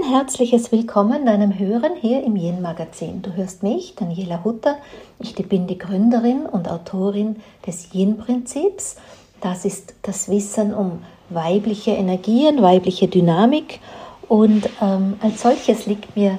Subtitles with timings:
[0.00, 3.20] Ein herzliches Willkommen deinem Hören hier im Yin Magazin.
[3.20, 4.78] Du hörst mich, Daniela Hutter.
[5.18, 8.96] Ich bin die Gründerin und Autorin des Yin Prinzips.
[9.42, 13.80] Das ist das Wissen um weibliche Energien, weibliche Dynamik.
[14.26, 16.38] Und ähm, als solches liegt mir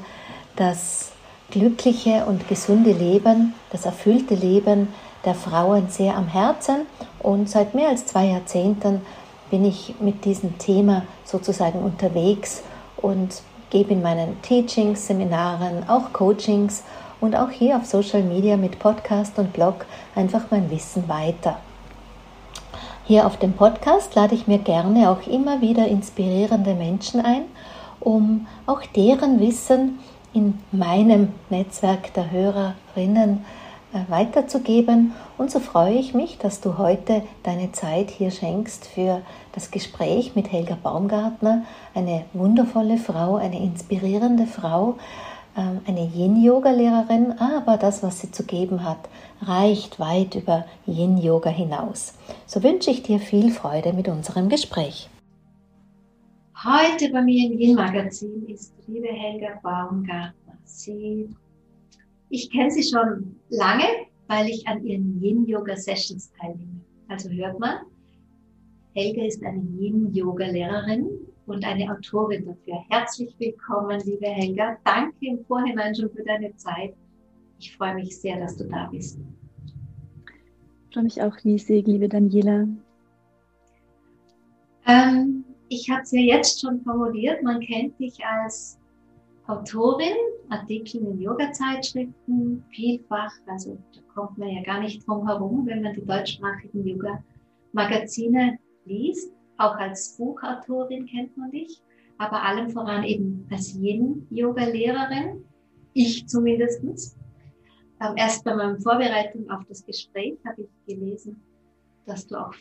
[0.56, 1.12] das
[1.52, 4.88] glückliche und gesunde Leben, das erfüllte Leben
[5.24, 6.88] der Frauen sehr am Herzen.
[7.20, 9.02] Und seit mehr als zwei Jahrzehnten
[9.52, 12.64] bin ich mit diesem Thema sozusagen unterwegs
[12.98, 16.84] und gebe in meinen Teachings, Seminaren, auch Coachings
[17.20, 21.58] und auch hier auf Social Media mit Podcast und Blog einfach mein Wissen weiter.
[23.06, 27.44] Hier auf dem Podcast lade ich mir gerne auch immer wieder inspirierende Menschen ein,
[28.00, 30.00] um auch deren Wissen
[30.34, 33.61] in meinem Netzwerk der Hörerinnen äh,
[34.08, 35.14] weiterzugeben.
[35.38, 39.22] Und so freue ich mich, dass du heute deine Zeit hier schenkst für
[39.54, 44.96] das Gespräch mit Helga Baumgartner, eine wundervolle Frau, eine inspirierende Frau,
[45.58, 49.10] ähm, eine Yin-Yoga-Lehrerin, aber das, was sie zu geben hat,
[49.42, 52.14] reicht weit über Yin-Yoga hinaus.
[52.46, 55.10] So wünsche ich dir viel Freude mit unserem Gespräch.
[56.64, 60.34] Heute bei mir im Yin-Magazin ist liebe Helga Baumgartner.
[60.64, 61.28] Sie
[62.32, 63.86] ich kenne sie schon lange,
[64.28, 66.80] weil ich an ihren Yin-Yoga-Sessions teilnehme.
[67.10, 67.80] Also hört man,
[68.94, 71.10] Helga ist eine Yin-Yoga-Lehrerin
[71.46, 72.86] und eine Autorin dafür.
[72.90, 74.78] Herzlich willkommen, liebe Helga.
[74.86, 76.94] Danke im Vorhinein schon für deine Zeit.
[77.60, 79.20] Ich freue mich sehr, dass du da bist.
[80.88, 82.66] Ich freue mich auch riesig, liebe Daniela.
[84.88, 88.81] Ähm, ich habe es ja jetzt schon formuliert, man kennt dich als
[89.52, 90.16] Autorin,
[90.50, 95.94] Artikel in Yoga-Zeitschriften, vielfach, also da kommt man ja gar nicht drum herum, wenn man
[95.94, 99.34] die deutschsprachigen Yoga-Magazine liest.
[99.58, 101.82] Auch als Buchautorin kennt man dich,
[102.18, 105.44] aber allem voran eben als Yin-Yoga-Lehrerin,
[105.94, 107.18] ich zumindestens.
[108.00, 111.42] Ähm, erst bei meiner Vorbereitung auf das Gespräch habe ich gelesen,
[112.06, 112.56] dass du auch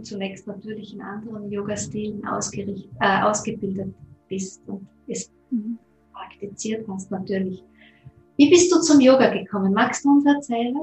[0.00, 3.94] zunächst natürlich in anderen Yoga-Stilen äh, ausgebildet
[4.28, 5.78] bist und es mhm
[6.42, 7.62] praktiziert hast natürlich.
[8.36, 9.72] Wie bist du zum Yoga gekommen?
[9.72, 10.76] Magst du uns erzählen?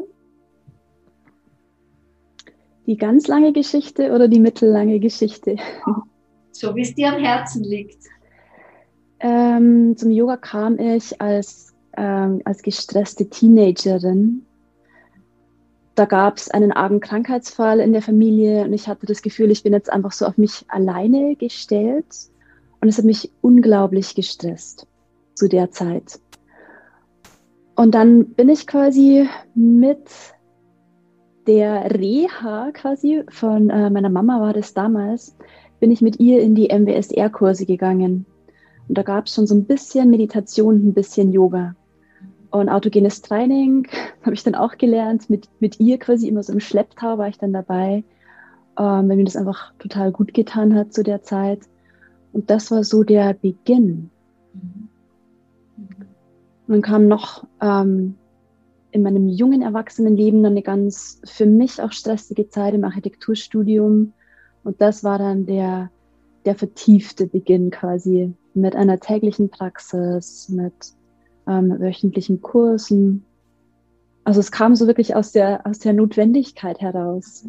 [2.86, 5.58] Die ganz lange Geschichte oder die mittellange Geschichte?
[6.52, 8.04] So wie es dir am Herzen liegt.
[9.20, 14.46] Ähm, zum Yoga kam ich als, ähm, als gestresste Teenagerin.
[15.96, 19.64] Da gab es einen argen Krankheitsfall in der Familie und ich hatte das Gefühl, ich
[19.64, 22.06] bin jetzt einfach so auf mich alleine gestellt
[22.80, 24.88] und es hat mich unglaublich gestresst
[25.40, 26.20] zu der Zeit.
[27.76, 30.10] Und dann bin ich quasi mit
[31.48, 35.36] der Reha quasi von äh, meiner Mama war das damals,
[35.80, 38.26] bin ich mit ihr in die MWSR-Kurse gegangen.
[38.90, 41.74] Und da gab es schon so ein bisschen Meditation, ein bisschen Yoga.
[42.52, 43.88] Und autogenes Training
[44.24, 45.30] habe ich dann auch gelernt.
[45.30, 48.04] Mit, mit ihr quasi immer so im Schlepptau war ich dann dabei,
[48.78, 51.62] ähm, weil mir das einfach total gut getan hat zu der Zeit.
[52.34, 54.10] Und das war so der Beginn.
[54.54, 54.89] Mhm.
[56.70, 58.14] Und dann kam noch ähm,
[58.92, 64.14] in meinem jungen Erwachsenenleben dann eine ganz für mich auch stressige Zeit im Architekturstudium.
[64.64, 65.90] Und das war dann der,
[66.46, 70.94] der vertiefte Beginn quasi mit einer täglichen Praxis, mit
[71.48, 73.26] ähm, wöchentlichen Kursen.
[74.24, 77.48] Also es kam so wirklich aus der, aus der Notwendigkeit heraus.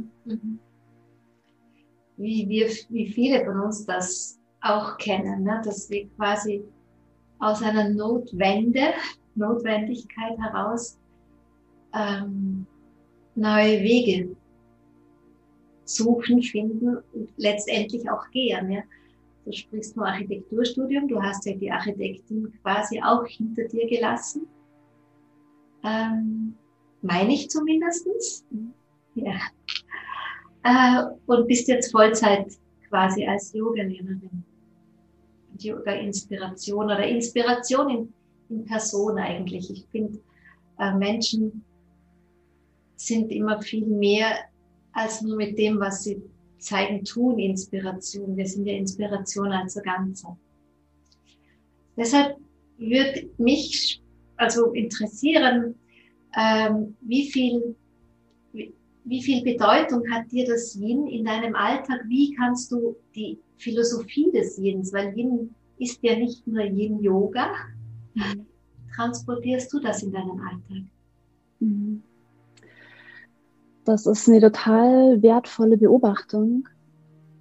[2.16, 5.60] Wie, wir, wie viele von uns das auch kennen, ne?
[5.62, 6.64] dass wir quasi
[7.40, 8.92] aus einer Notwende,
[9.34, 10.98] Notwendigkeit heraus
[11.94, 12.66] ähm,
[13.34, 14.36] neue Wege
[15.84, 18.70] suchen, finden und letztendlich auch gehen.
[18.70, 18.82] Ja.
[19.44, 24.46] Du sprichst nur Architekturstudium, du hast ja die Architektin quasi auch hinter dir gelassen.
[25.82, 26.54] Ähm,
[27.02, 28.44] meine ich zumindestens.
[29.14, 29.34] Ja.
[30.62, 32.52] Äh, und bist jetzt Vollzeit
[32.88, 34.44] quasi als Yogalehrerin.
[35.62, 38.12] Yoga-Inspiration oder Inspiration in,
[38.48, 39.70] in Person eigentlich.
[39.70, 40.18] Ich finde,
[40.78, 41.64] äh, Menschen
[42.96, 44.38] sind immer viel mehr
[44.92, 46.20] als nur mit dem, was sie
[46.58, 48.36] zeigen, tun, Inspiration.
[48.36, 50.36] Wir sind ja Inspiration als Ganze.
[51.96, 52.36] Deshalb
[52.78, 54.00] würde mich
[54.36, 55.74] also interessieren,
[56.36, 57.76] ähm, wie viel,
[58.52, 62.00] wie viel Bedeutung hat dir das Yin in deinem Alltag?
[62.06, 67.46] Wie kannst du die Philosophie des Yins, weil Yin ist ja nicht nur Yin-Yoga.
[68.14, 68.46] Mhm.
[68.94, 70.84] Transportierst du das in deinen Alltag?
[71.60, 72.02] Mhm.
[73.84, 76.68] Das ist eine total wertvolle Beobachtung.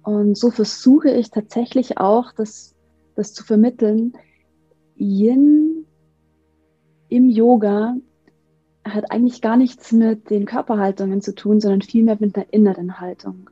[0.02, 2.74] Und so versuche ich tatsächlich auch, das,
[3.14, 4.14] das zu vermitteln.
[4.96, 5.86] Yin
[7.08, 7.96] im Yoga
[8.84, 13.50] hat eigentlich gar nichts mit den Körperhaltungen zu tun, sondern vielmehr mit einer inneren Haltung.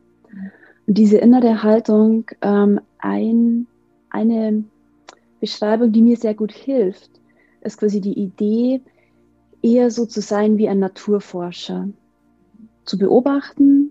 [0.88, 3.66] Und diese innere Haltung, ähm, ein,
[4.08, 4.64] eine
[5.38, 7.10] Beschreibung, die mir sehr gut hilft,
[7.60, 8.80] ist quasi die Idee,
[9.60, 11.90] eher so zu sein wie ein Naturforscher.
[12.86, 13.90] Zu beobachten,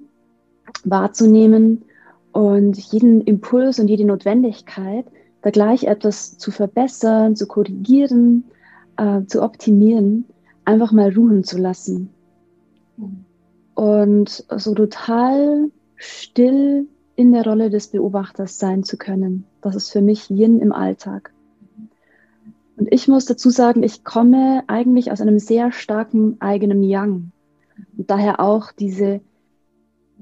[0.85, 1.83] wahrzunehmen
[2.31, 5.05] und jeden Impuls und jede Notwendigkeit,
[5.43, 8.43] da gleich etwas zu verbessern, zu korrigieren,
[8.97, 10.25] äh, zu optimieren,
[10.65, 12.09] einfach mal ruhen zu lassen.
[13.75, 19.45] Und so total still in der Rolle des Beobachters sein zu können.
[19.61, 21.33] Das ist für mich Yin im Alltag.
[22.77, 27.31] Und ich muss dazu sagen, ich komme eigentlich aus einem sehr starken eigenen Yang.
[27.97, 29.19] Und daher auch diese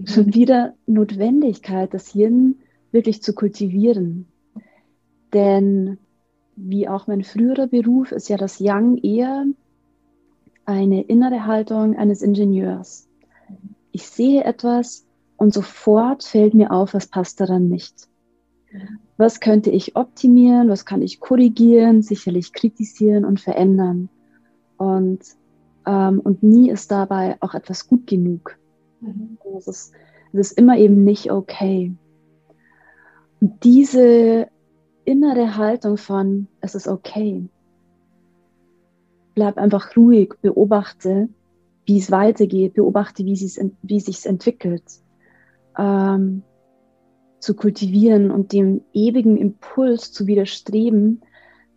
[0.05, 2.59] schon wieder Notwendigkeit, das Yin
[2.91, 4.27] wirklich zu kultivieren.
[5.33, 5.97] Denn
[6.55, 9.45] wie auch mein früherer Beruf ist ja das Yang eher
[10.65, 13.07] eine innere Haltung eines Ingenieurs.
[13.91, 15.04] Ich sehe etwas
[15.37, 18.07] und sofort fällt mir auf, was passt daran nicht.
[19.17, 24.09] Was könnte ich optimieren, was kann ich korrigieren, sicherlich kritisieren und verändern.
[24.77, 25.21] Und,
[25.85, 28.57] ähm, und nie ist dabei auch etwas gut genug.
[28.99, 29.37] Mhm.
[29.57, 29.93] Es, ist,
[30.33, 31.93] es ist immer eben nicht okay.
[33.39, 34.47] Und diese
[35.05, 37.47] innere Haltung von, es ist okay,
[39.35, 41.29] bleib einfach ruhig, beobachte,
[41.85, 44.83] wie es weitergeht, beobachte, wie, es, wie sich entwickelt,
[45.77, 46.43] ähm,
[47.39, 51.21] zu kultivieren und dem ewigen Impuls zu widerstreben,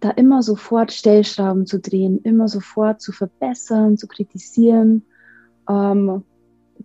[0.00, 5.04] da immer sofort Stellschrauben zu drehen, immer sofort zu verbessern, zu kritisieren,
[5.68, 6.22] ähm,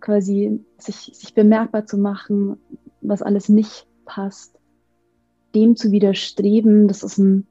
[0.00, 2.56] quasi sich, sich bemerkbar zu machen,
[3.00, 4.58] was alles nicht passt,
[5.54, 7.46] dem zu widerstreben, das ist ein,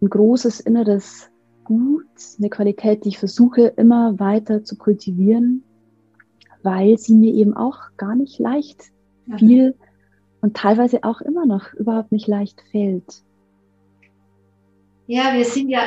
[0.00, 1.30] ein großes inneres
[1.64, 2.06] gut,
[2.38, 5.62] eine Qualität, die ich versuche immer weiter zu kultivieren,
[6.62, 8.84] weil sie mir eben auch gar nicht leicht
[9.26, 9.38] mhm.
[9.38, 9.74] viel
[10.40, 13.22] und teilweise auch immer noch überhaupt nicht leicht fällt.
[15.06, 15.80] Ja, wir sind ja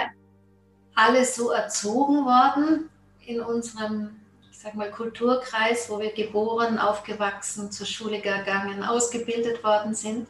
[0.96, 2.90] alle so erzogen worden
[3.26, 4.10] in unserem,
[4.52, 10.28] ich sag mal, Kulturkreis, wo wir geboren, aufgewachsen, zur Schule gegangen, ausgebildet worden sind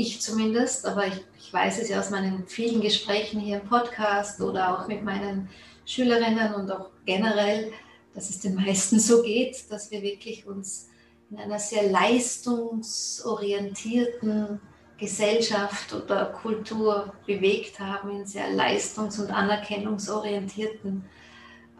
[0.00, 4.40] ich zumindest, aber ich, ich weiß es ja aus meinen vielen Gesprächen hier im Podcast
[4.40, 5.48] oder auch mit meinen
[5.84, 7.72] Schülerinnen und auch generell,
[8.14, 10.88] dass es den meisten so geht, dass wir wirklich uns
[11.30, 14.60] in einer sehr leistungsorientierten
[14.98, 21.06] Gesellschaft oder Kultur bewegt haben, in sehr leistungs- und anerkennungsorientierten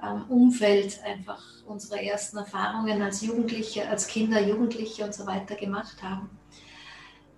[0.03, 6.03] ähm, Umfeld einfach unsere ersten Erfahrungen als Jugendliche, als Kinder, Jugendliche und so weiter gemacht
[6.03, 6.31] haben.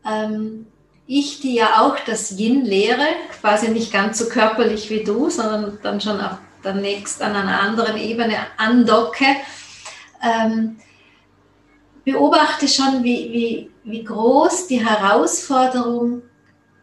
[0.04, 0.68] Ähm,
[1.06, 3.06] ich, die ja auch das Yin lehre,
[3.40, 6.20] quasi nicht ganz so körperlich wie du, sondern dann schon
[6.66, 9.24] auch nächst an einer anderen Ebene andocke,
[10.22, 10.76] ähm,
[12.04, 16.22] beobachte schon, wie, wie, wie groß die Herausforderung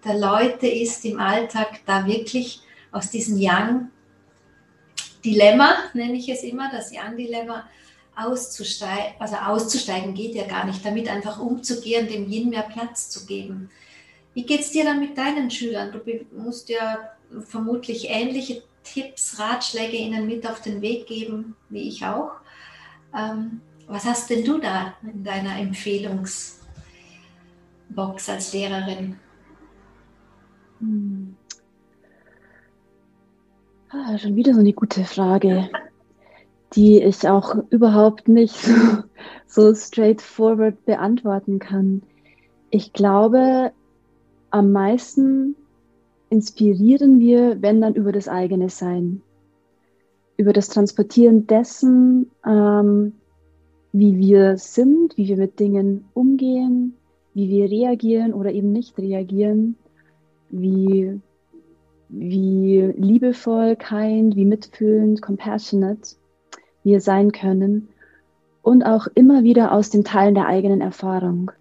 [0.03, 2.61] der Leute ist im Alltag, da wirklich
[2.91, 7.67] aus diesem Yang-Dilemma, nenne ich es immer, das Yang-Dilemma,
[8.15, 13.25] auszusteigen, also auszusteigen geht ja gar nicht, damit einfach umzugehen, dem Yin mehr Platz zu
[13.25, 13.69] geben.
[14.33, 15.91] Wie geht es dir dann mit deinen Schülern?
[15.91, 16.01] Du
[16.37, 16.99] musst ja
[17.47, 22.31] vermutlich ähnliche Tipps, Ratschläge ihnen mit auf den Weg geben, wie ich auch.
[23.15, 26.59] Ähm, was hast denn du da in deiner Empfehlungsbox
[28.27, 29.19] als Lehrerin?
[30.79, 31.35] Hm.
[33.89, 35.69] Ah, schon wieder so eine gute Frage
[36.73, 39.03] die ich auch überhaupt nicht so,
[39.47, 42.03] so straightforward beantworten kann.
[42.69, 43.71] Ich glaube,
[44.51, 45.55] am meisten
[46.29, 49.21] inspirieren wir, wenn dann über das eigene Sein,
[50.37, 53.13] über das Transportieren dessen, ähm,
[53.91, 56.95] wie wir sind, wie wir mit Dingen umgehen,
[57.33, 59.75] wie wir reagieren oder eben nicht reagieren,
[60.49, 61.19] wie,
[62.09, 66.15] wie liebevoll, kind, wie mitfühlend, compassionate
[66.83, 67.89] wir sein können
[68.61, 71.51] und auch immer wieder aus dem Teilen der eigenen Erfahrung.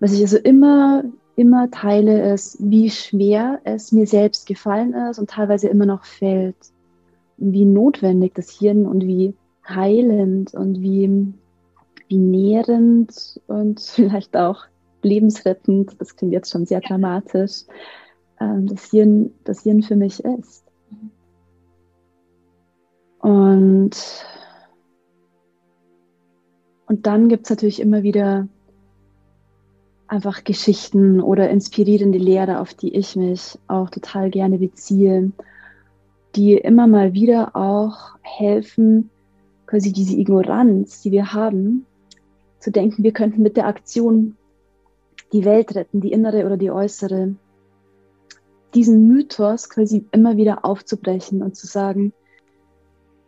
[0.00, 1.04] Was ich also immer,
[1.36, 6.56] immer teile, ist, wie schwer es mir selbst gefallen ist und teilweise immer noch fällt.
[7.36, 9.34] Wie notwendig das Hirn und wie
[9.66, 11.32] heilend und wie,
[12.08, 14.64] wie nährend und vielleicht auch
[15.02, 17.64] lebensrettend, das klingt jetzt schon sehr dramatisch,
[18.40, 20.64] ähm, das Hirn, das Hirn für mich ist.
[23.20, 23.92] Und,
[26.86, 28.48] und dann gibt es natürlich immer wieder
[30.12, 35.32] einfach Geschichten oder inspirierende Lehrer, auf die ich mich auch total gerne beziehe,
[36.36, 39.08] die immer mal wieder auch helfen,
[39.66, 41.86] quasi diese Ignoranz, die wir haben,
[42.58, 44.36] zu denken, wir könnten mit der Aktion
[45.32, 47.34] die Welt retten, die innere oder die äußere.
[48.74, 52.12] Diesen Mythos quasi immer wieder aufzubrechen und zu sagen,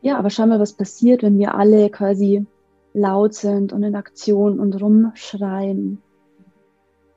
[0.03, 2.45] ja, aber schau mal, was passiert, wenn wir alle quasi
[2.93, 6.04] laut sind und in Aktion und rumschreien.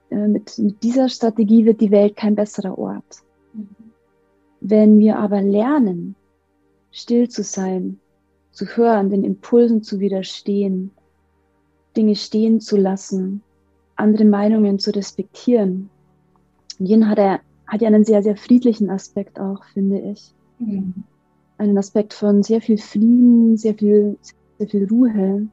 [0.10, 3.24] Äh, mit, mit dieser Strategie wird die Welt kein besserer Ort.
[4.60, 6.16] Wenn wir aber lernen,
[6.92, 8.00] still zu sein,
[8.52, 10.92] zu hören, den Impulsen zu widerstehen,
[11.96, 13.44] Dinge stehen zu lassen,
[13.96, 15.90] andere Meinungen zu respektieren.
[16.80, 20.34] Yin hat, er, hat ja einen sehr, sehr friedlichen Aspekt auch, finde ich.
[20.60, 21.04] Mhm.
[21.58, 24.18] Einen Aspekt von sehr viel Frieden, sehr viel,
[24.58, 25.48] sehr viel Ruhe.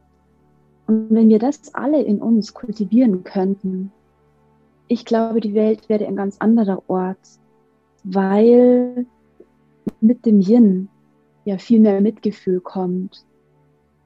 [0.87, 3.91] Und wenn wir das alle in uns kultivieren könnten,
[4.89, 7.19] ich glaube, die Welt wäre ein ganz anderer Ort,
[8.03, 9.07] weil
[10.01, 10.89] mit dem Yin
[11.45, 13.25] ja viel mehr Mitgefühl kommt,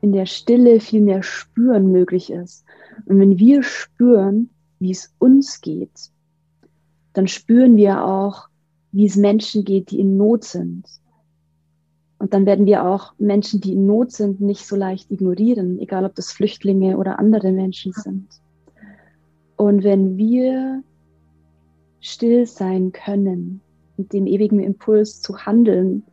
[0.00, 2.64] in der Stille viel mehr Spüren möglich ist.
[3.06, 6.10] Und wenn wir spüren, wie es uns geht,
[7.12, 8.48] dann spüren wir auch,
[8.92, 10.84] wie es Menschen geht, die in Not sind.
[12.18, 16.04] Und dann werden wir auch Menschen, die in Not sind, nicht so leicht ignorieren, egal
[16.04, 18.28] ob das Flüchtlinge oder andere Menschen sind.
[19.58, 20.82] Und wenn wir
[22.00, 23.60] still sein können,
[23.96, 26.04] mit dem ewigen Impuls zu handeln,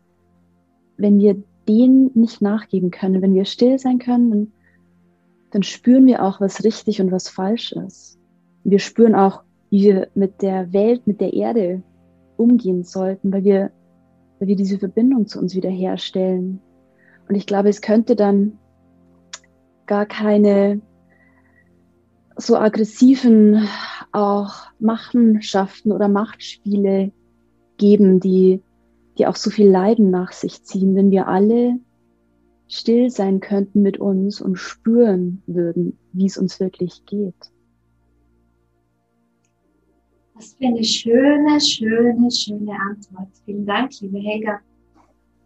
[0.98, 4.52] wenn wir den nicht nachgeben können, wenn wir still sein können,
[5.52, 8.20] dann spüren wir auch, was richtig und was falsch ist.
[8.64, 11.84] Wir spüren auch, wie wir mit der Welt, mit der Erde
[12.38, 13.72] umgehen sollten, weil wir,
[14.40, 16.60] weil wir diese Verbindung zu uns wiederherstellen.
[17.30, 18.58] Und ich glaube, es könnte dann
[19.86, 20.82] gar keine
[22.38, 23.68] so aggressiven
[24.12, 27.12] auch Machenschaften oder Machtspiele
[27.78, 28.62] geben, die
[29.18, 31.80] die auch so viel Leiden nach sich ziehen, wenn wir alle
[32.68, 37.52] still sein könnten mit uns und spüren würden, wie es uns wirklich geht.
[40.34, 43.30] Was für eine schöne, schöne, schöne Antwort.
[43.46, 44.60] Vielen Dank, liebe Helga.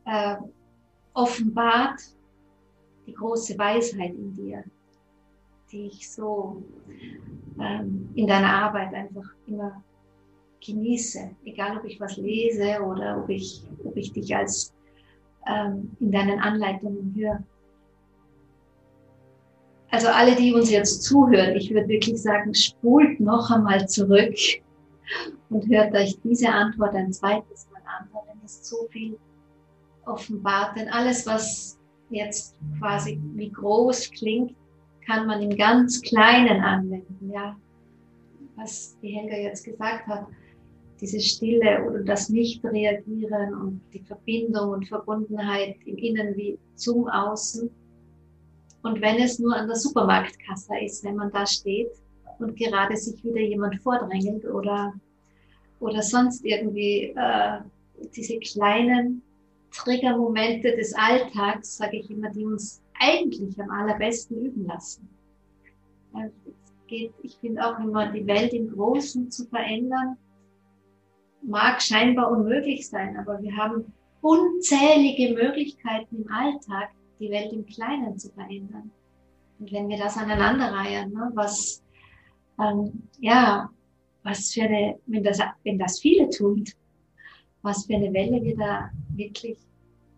[0.06, 0.38] Äh,
[1.14, 2.00] offenbart
[3.06, 4.64] die große Weisheit in dir,
[5.72, 6.64] die ich so
[7.60, 9.84] ähm, in deiner Arbeit einfach immer
[10.66, 14.74] genieße, egal ob ich was lese oder ob ich, ob ich dich als
[15.48, 17.44] ähm, in deinen Anleitungen höre.
[19.92, 24.36] Also alle, die uns jetzt zuhören, ich würde wirklich sagen, spult noch einmal zurück
[25.50, 29.18] und hört euch diese Antwort ein zweites Mal an, denn es so viel
[30.06, 30.78] offenbart.
[30.78, 31.80] Denn alles, was
[32.12, 34.56] jetzt quasi wie groß klingt,
[35.10, 37.32] kann man im ganz Kleinen anwenden.
[37.34, 37.58] Ja,
[38.56, 40.28] was die Helga jetzt gesagt hat
[41.02, 47.70] diese Stille oder das Nicht-Reagieren und die Verbindung und Verbundenheit im Innen wie zum Außen.
[48.84, 51.92] Und wenn es nur an der Supermarktkasse ist, wenn man da steht
[52.40, 54.94] und gerade sich wieder jemand vordrängelt oder,
[55.80, 57.60] oder sonst irgendwie äh,
[58.16, 59.22] diese kleinen
[59.72, 65.10] Triggermomente des Alltags, sage ich immer, die uns eigentlich am allerbesten üben lassen.
[66.14, 66.34] Also
[66.88, 70.18] geht, ich finde auch immer, die Welt im Großen zu verändern,
[71.42, 76.90] mag scheinbar unmöglich sein, aber wir haben unzählige Möglichkeiten im Alltag,
[77.20, 78.92] die Welt im Kleinen zu verändern.
[79.60, 81.84] Und wenn wir das aneinanderreihen, ne, was,
[82.60, 83.70] ähm, ja,
[84.24, 86.66] was für eine, wenn das, wenn das viele tun,
[87.62, 89.58] was für eine Welle wir da wirklich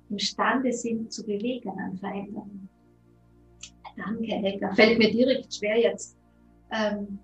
[0.10, 2.70] imstande sind zu bewegen an Veränderungen.
[4.04, 4.74] Danke, Helga.
[4.74, 6.18] Fällt mir direkt schwer jetzt.
[6.72, 7.20] Ähm,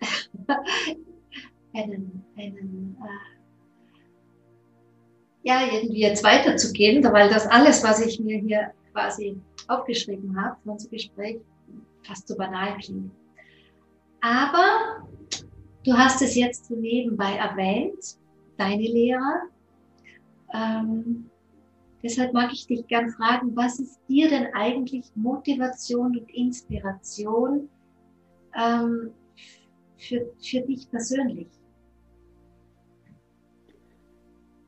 [1.74, 3.30] einen, einen äh,
[5.42, 10.70] ja, irgendwie jetzt weiterzugehen, weil das alles, was ich mir hier quasi aufgeschrieben habe für
[10.70, 11.38] unser Gespräch,
[12.02, 13.10] fast so banal klingt.
[14.20, 15.06] Aber
[15.84, 18.18] du hast es jetzt nebenbei erwähnt,
[18.58, 19.42] deine Lehrer.
[20.52, 21.29] Ähm,
[22.02, 27.68] deshalb mag ich dich gern fragen, was ist dir denn eigentlich Motivation und Inspiration
[28.56, 29.10] ähm,
[29.96, 31.48] für, für dich persönlich?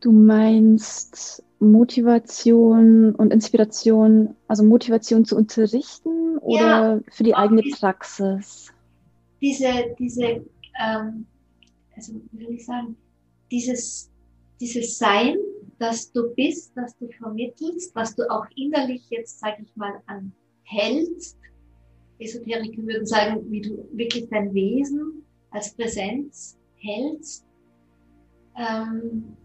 [0.01, 8.73] Du meinst Motivation und Inspiration, also Motivation zu unterrichten oder ja, für die eigene Praxis?
[9.41, 10.45] Diese, diese,
[10.81, 11.27] ähm,
[11.95, 12.97] also wie soll ich sagen,
[13.51, 14.11] dieses,
[14.61, 15.37] dieses Sein,
[15.79, 21.39] das du bist, das du vermittelst, was du auch innerlich jetzt, sage ich mal, anhältst.
[22.19, 27.45] Esoteriker würden sagen, wie du wirklich dein Wesen als Präsenz hältst.
[28.57, 29.37] Ähm,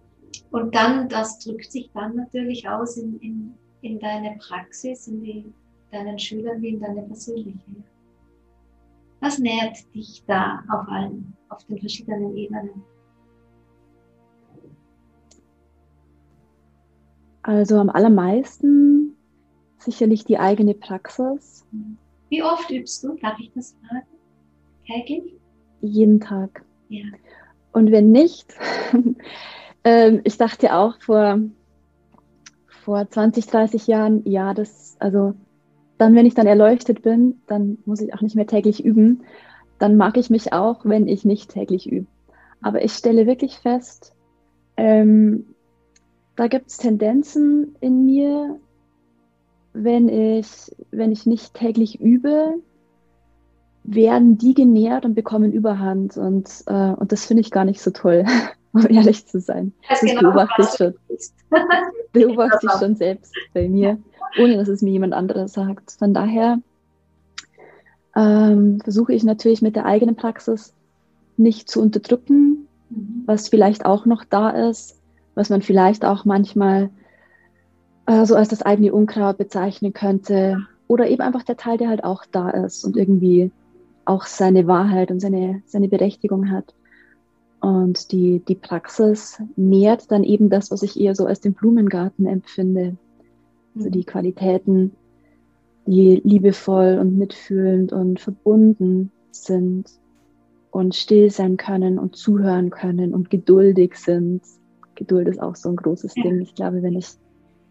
[0.52, 5.46] und dann, das drückt sich dann natürlich aus in, in, in deine Praxis, in die,
[5.92, 7.60] deinen Schülern wie in deine persönliche.
[9.20, 12.84] Was nährt dich da auf allen, auf den verschiedenen Ebenen?
[17.48, 19.16] Also am allermeisten
[19.78, 21.66] sicherlich die eigene Praxis.
[22.28, 23.16] Wie oft übst du?
[23.22, 24.06] Darf ich das fragen?
[24.86, 25.34] Täglich?
[25.80, 26.66] Jeden Tag.
[26.90, 27.06] Ja.
[27.72, 28.54] Und wenn nicht,
[29.86, 31.40] ähm, ich dachte auch vor,
[32.68, 35.34] vor 20, 30 Jahren, ja, das, also
[35.98, 39.24] dann, wenn ich dann erleuchtet bin, dann muss ich auch nicht mehr täglich üben.
[39.80, 42.08] Dann mag ich mich auch, wenn ich nicht täglich übe.
[42.62, 44.14] Aber ich stelle wirklich fest,
[44.76, 45.46] ähm,
[46.38, 48.60] da gibt es Tendenzen in mir,
[49.74, 50.48] wenn ich,
[50.92, 52.54] wenn ich nicht täglich übe,
[53.84, 56.16] werden die genährt und bekommen Überhand.
[56.16, 58.24] Und, äh, und das finde ich gar nicht so toll,
[58.74, 59.74] um ehrlich zu sein.
[59.90, 60.94] Das, das genau, beobachte ich schon.
[62.14, 63.98] beobachte ich schon selbst bei mir,
[64.40, 65.92] ohne dass es mir jemand anderes sagt.
[65.98, 66.60] Von daher
[68.16, 70.74] ähm, versuche ich natürlich mit der eigenen Praxis
[71.36, 73.24] nicht zu unterdrücken, mhm.
[73.26, 74.97] was vielleicht auch noch da ist,
[75.38, 76.90] was man vielleicht auch manchmal
[78.08, 80.66] äh, so als das eigene Unkraut bezeichnen könnte.
[80.88, 83.52] Oder eben einfach der Teil, der halt auch da ist und irgendwie
[84.04, 86.74] auch seine Wahrheit und seine, seine Berechtigung hat.
[87.60, 92.26] Und die, die Praxis nährt dann eben das, was ich eher so als den Blumengarten
[92.26, 92.98] empfinde.
[93.76, 94.96] Also die Qualitäten,
[95.86, 99.86] die liebevoll und mitfühlend und verbunden sind
[100.72, 104.42] und still sein können und zuhören können und geduldig sind
[104.98, 106.24] Geduld ist auch so ein großes ja.
[106.24, 106.42] Ding.
[106.42, 107.08] Ich glaube, wenn ich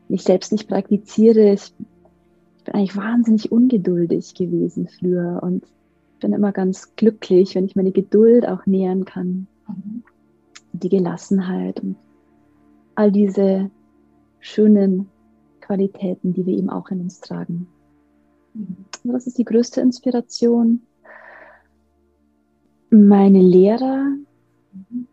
[0.09, 1.75] mich selbst nicht praktiziere, ich,
[2.57, 5.65] ich bin eigentlich wahnsinnig ungeduldig gewesen früher und
[6.21, 9.47] bin immer ganz glücklich, wenn ich meine Geduld auch nähern kann.
[9.69, 10.03] Mhm.
[10.73, 11.97] Die Gelassenheit und
[12.95, 13.71] all diese
[14.41, 15.09] schönen
[15.61, 17.67] Qualitäten, die wir eben auch in uns tragen.
[18.55, 18.77] Mhm.
[19.05, 20.83] Das ist die größte Inspiration.
[22.91, 24.05] Meine Lehrer,
[24.73, 25.06] mhm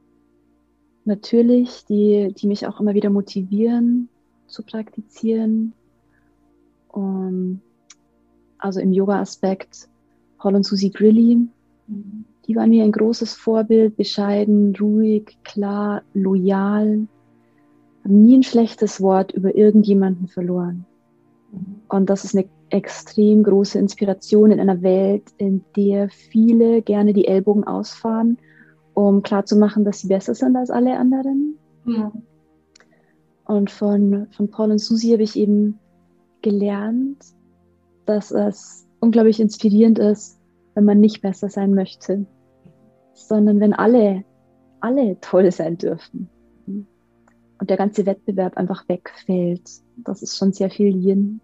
[1.05, 4.09] natürlich, die, die mich auch immer wieder motivieren
[4.47, 5.73] zu praktizieren.
[6.89, 7.61] Um,
[8.59, 9.89] also im Yoga-Aspekt
[10.37, 11.47] Paul und Susie Grilly,
[11.87, 12.25] mhm.
[12.47, 17.07] die waren mir ein großes Vorbild, bescheiden, ruhig, klar, loyal,
[18.03, 20.85] haben nie ein schlechtes Wort über irgendjemanden verloren.
[21.51, 21.81] Mhm.
[21.89, 27.27] Und das ist eine extrem große Inspiration in einer Welt, in der viele gerne die
[27.27, 28.37] Ellbogen ausfahren
[28.93, 31.58] um klarzumachen, dass sie besser sind als alle anderen.
[31.86, 32.12] Ja.
[33.45, 35.79] Und von, von Paul und Susi habe ich eben
[36.41, 37.23] gelernt,
[38.06, 40.39] dass es unglaublich inspirierend ist,
[40.75, 42.25] wenn man nicht besser sein möchte,
[43.13, 44.23] sondern wenn alle,
[44.79, 46.29] alle toll sein dürfen.
[46.65, 49.69] Und der ganze Wettbewerb einfach wegfällt.
[49.97, 51.39] Das ist schon sehr viel Yin.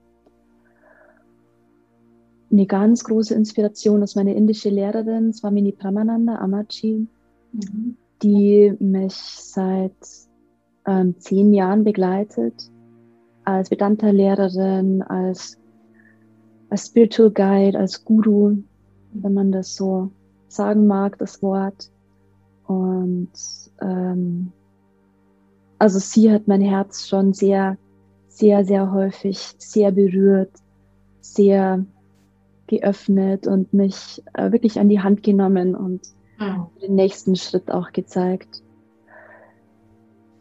[2.52, 7.08] Eine ganz große Inspiration ist meine indische Lehrerin, Swamini Pramananda Amachi
[8.22, 9.96] die mich seit
[10.86, 12.70] ähm, zehn Jahren begleitet,
[13.46, 15.58] als Vedanta-Lehrerin, als,
[16.70, 18.58] als Spiritual Guide, als Guru,
[19.14, 20.12] wenn man das so
[20.48, 21.92] sagen mag, das Wort.
[22.68, 23.32] Und
[23.82, 24.52] ähm,
[25.80, 27.78] also sie hat mein Herz schon sehr,
[28.28, 30.52] sehr, sehr häufig sehr berührt,
[31.22, 31.86] sehr
[32.68, 36.02] geöffnet und mich äh, wirklich an die Hand genommen und
[36.40, 36.68] mhm.
[36.82, 38.64] den nächsten Schritt auch gezeigt.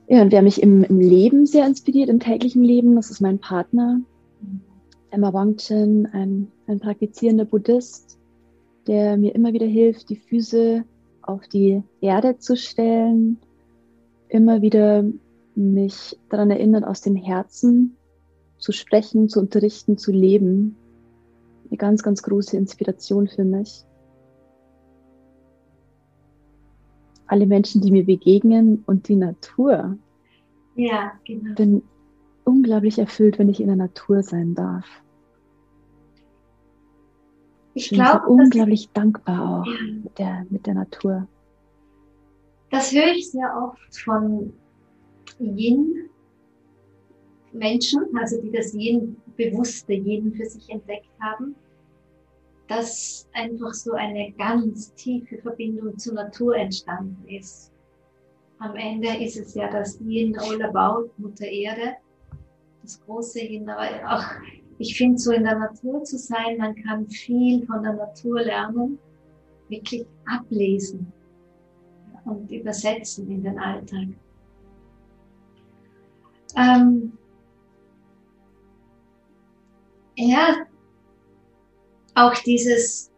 [0.09, 3.39] Ja, und wer mich im, im Leben sehr inspiriert, im täglichen Leben, das ist mein
[3.39, 4.01] Partner,
[5.11, 8.19] Emma Wangchen, ein, ein praktizierender Buddhist,
[8.87, 10.85] der mir immer wieder hilft, die Füße
[11.23, 13.39] auf die Erde zu stellen,
[14.29, 15.05] immer wieder
[15.55, 17.97] mich daran erinnert, aus dem Herzen
[18.59, 20.77] zu sprechen, zu unterrichten, zu leben.
[21.69, 23.85] Eine ganz, ganz große Inspiration für mich.
[27.29, 29.97] Alle Menschen, die mir begegnen und die Natur.
[30.75, 31.51] Ja, genau.
[31.51, 31.83] Ich bin
[32.45, 34.87] unglaublich erfüllt, wenn ich in der Natur sein darf.
[37.75, 39.73] Ich glaube, unglaublich dankbar auch ja.
[40.03, 41.29] mit, der, mit der Natur.
[42.71, 44.53] Das höre ich sehr oft von
[45.39, 46.11] Yin-Menschen,
[48.19, 51.55] also die das Yin, bewusste Yin für sich entdeckt haben
[52.69, 57.73] dass einfach so eine ganz tiefe Verbindung zur Natur entstanden ist.
[58.59, 61.97] Am Ende ist es ja das Yin all about, Mutter Erde,
[62.83, 64.25] das große Yin, aber auch,
[64.79, 68.99] ich finde, so in der Natur zu sein, man kann viel von der Natur lernen,
[69.69, 71.13] wirklich ablesen.
[72.29, 74.09] und übersetzen in den Alltag.
[76.57, 77.13] Ähm,
[80.17, 80.67] ja,
[82.19, 83.11] auch dieses,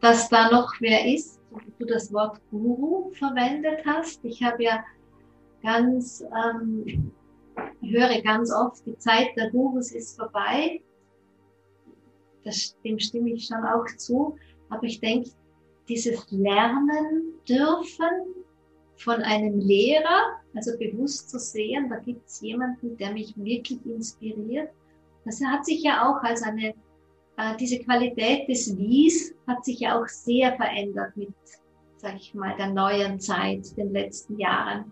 [0.00, 1.36] dass da noch wer ist,
[1.78, 4.24] du das Wort Guru verwendet hast.
[4.24, 4.84] Ich habe ja
[5.62, 7.12] ganz, ähm,
[7.82, 10.80] höre ganz oft, die Zeit der Gurus ist vorbei.
[12.44, 14.36] Das, dem stimme ich schon auch zu.
[14.68, 15.30] Aber ich denke,
[15.88, 18.34] dieses Lernen dürfen
[18.96, 24.70] von einem Lehrer, also bewusst zu sehen, da gibt es jemanden, der mich wirklich inspiriert.
[25.24, 26.74] Das hat sich ja auch als eine,
[27.60, 31.34] diese Qualität des Wies hat sich ja auch sehr verändert mit,
[31.96, 34.90] sag ich mal, der neuen Zeit, den letzten Jahren.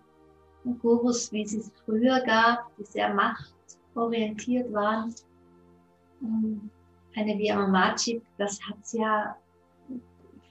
[0.65, 5.15] Und Gurus, wie es es früher gab, die sehr machtorientiert waren,
[7.17, 9.37] eine wie Amamachip, das hat ja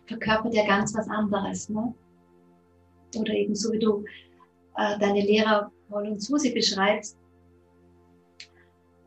[0.06, 1.70] verkörpert ja ganz was anderes.
[1.70, 1.94] Ne?
[3.18, 4.04] Oder eben so wie du
[4.78, 7.18] äh, deine Lehrer Paul und Susi beschreibst,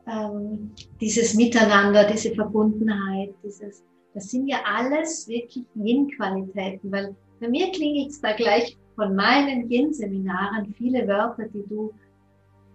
[0.07, 7.71] ähm, dieses Miteinander, diese Verbundenheit, dieses, das sind ja alles wirklich Yin-Qualitäten, weil bei mir
[7.71, 11.93] klingt es da gleich von meinen Yin-Seminaren viele Wörter, die du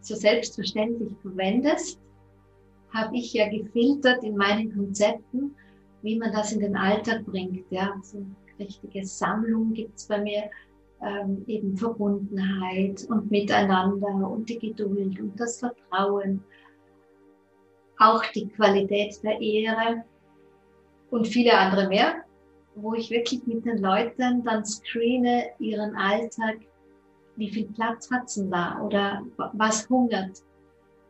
[0.01, 1.99] so selbstverständlich verwendest,
[2.93, 5.55] habe ich ja gefiltert in meinen Konzepten
[6.03, 7.65] wie man das in den Alltag bringt.
[7.71, 8.27] Ja, so eine
[8.59, 10.51] richtige Sammlung gibt es bei mir,
[11.01, 16.45] ähm, eben Verbundenheit und Miteinander und die Geduld und das Vertrauen,
[18.03, 20.05] auch die Qualität der Ehre
[21.11, 22.25] und viele andere mehr,
[22.75, 26.59] wo ich wirklich mit den Leuten dann screene ihren Alltag,
[27.37, 29.23] wie viel Platz hat denn da oder
[29.55, 30.43] was hungert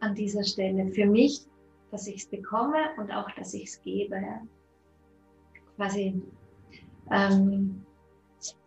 [0.00, 1.40] an dieser Stelle für mich,
[1.90, 4.16] dass ich es bekomme und auch, dass ich es gebe.
[4.16, 4.40] Ja
[5.76, 6.20] quasi
[7.10, 7.82] ähm,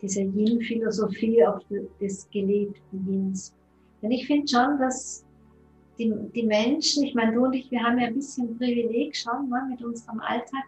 [0.00, 1.62] diese Yin-Philosophie auf
[2.00, 3.54] des gelebten Yins.
[4.02, 5.25] Denn ich finde schon, dass
[5.98, 9.48] die, die Menschen, ich meine, du und ich, wir haben ja ein bisschen Privileg schon
[9.48, 10.64] ne, mit unserem Alltag.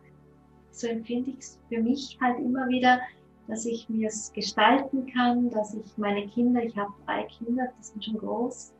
[0.71, 3.01] So empfinde ich es für mich halt immer wieder,
[3.47, 7.85] dass ich mir es gestalten kann, dass ich meine Kinder, ich habe drei Kinder, die
[7.85, 8.73] sind schon groß,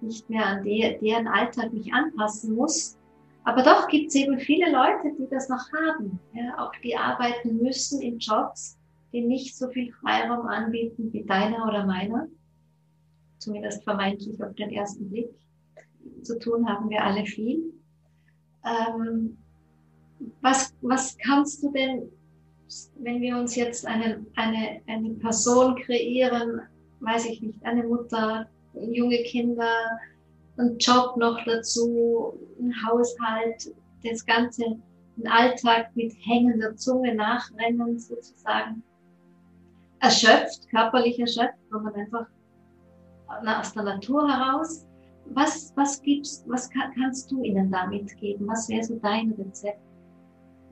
[0.00, 2.98] nicht mehr an der, deren Alltag mich anpassen muss,
[3.48, 7.56] aber doch gibt es eben viele Leute, die das noch haben, ja, auch die arbeiten
[7.56, 8.78] müssen in Jobs,
[9.10, 12.28] die nicht so viel Freiraum anbieten wie deiner oder meiner.
[13.38, 15.30] Zumindest vermeintlich auf den ersten Blick.
[16.22, 17.72] Zu tun haben wir alle viel.
[18.64, 19.36] Ähm,
[20.40, 22.10] was, was kannst du denn,
[23.00, 26.60] wenn wir uns jetzt eine, eine, eine Person kreieren,
[27.00, 29.72] weiß ich nicht, eine Mutter, junge Kinder,
[30.58, 34.64] ein Job noch dazu, ein Haushalt, das Ganze,
[35.16, 38.82] ein Alltag mit hängender Zunge nachrennen sozusagen.
[40.00, 42.26] Erschöpft, körperlich erschöpft, man einfach
[43.28, 44.87] aus der Natur heraus.
[45.34, 48.46] Was, was gibst, was kann, kannst du ihnen da mitgeben?
[48.48, 49.80] Was wäre so dein Rezept?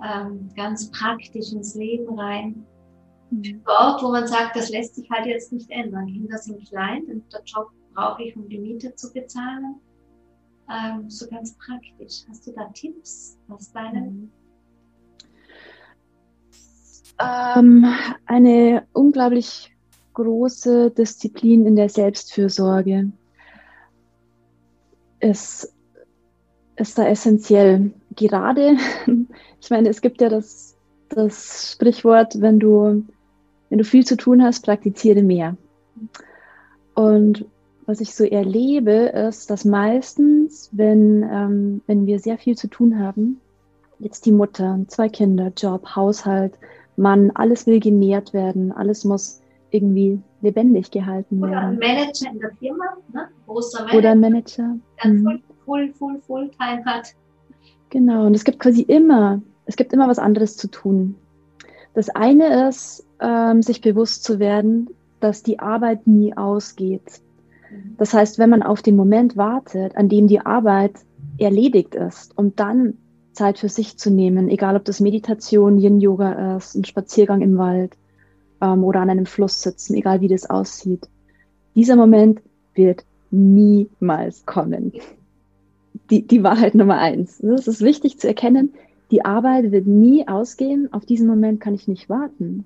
[0.02, 2.66] Ähm, ganz praktisch ins Leben rein.
[3.30, 3.62] Mhm.
[3.64, 6.06] Dort, wo man sagt, das lässt sich halt jetzt nicht ändern.
[6.06, 9.76] Kinder sind klein und der Job brauche ich, um die Miete zu bezahlen.
[10.70, 12.24] Ähm, so ganz praktisch.
[12.28, 14.30] Hast du da Tipps aus deinem?
[17.18, 17.86] Ähm,
[18.26, 19.74] eine unglaublich
[20.14, 23.12] große Disziplin in der Selbstfürsorge
[25.26, 25.72] ist,
[26.76, 27.90] ist da essentiell.
[28.14, 28.76] Gerade,
[29.60, 30.76] ich meine, es gibt ja das,
[31.08, 33.04] das Sprichwort, wenn du,
[33.68, 35.56] wenn du viel zu tun hast, praktiziere mehr.
[36.94, 37.44] Und
[37.86, 42.98] was ich so erlebe, ist, dass meistens, wenn, ähm, wenn wir sehr viel zu tun
[42.98, 43.40] haben,
[43.98, 46.58] jetzt die Mutter, zwei Kinder, Job, Haushalt,
[46.96, 51.50] Mann, alles will genährt werden, alles muss irgendwie lebendig gehalten werden.
[51.50, 53.28] Oder ein Manager in der Firma, ne?
[53.46, 53.98] großer Manager.
[53.98, 54.76] Oder ein Manager.
[55.02, 55.22] Der mhm.
[55.24, 57.14] full, full, full, full time hat.
[57.90, 61.16] Genau, und es gibt quasi immer, es gibt immer was anderes zu tun.
[61.94, 67.22] Das eine ist, ähm, sich bewusst zu werden, dass die Arbeit nie ausgeht.
[67.98, 70.92] Das heißt, wenn man auf den Moment wartet, an dem die Arbeit
[71.38, 72.94] erledigt ist, um dann
[73.32, 77.96] Zeit für sich zu nehmen, egal ob das Meditation, Yin-Yoga ist, ein Spaziergang im Wald
[78.60, 81.08] ähm, oder an einem Fluss sitzen, egal wie das aussieht.
[81.74, 82.40] Dieser Moment
[82.74, 84.92] wird niemals kommen.
[86.10, 87.40] Die, die Wahrheit Nummer eins.
[87.40, 88.72] Es ist wichtig zu erkennen,
[89.10, 90.92] die Arbeit wird nie ausgehen.
[90.92, 92.64] Auf diesen Moment kann ich nicht warten.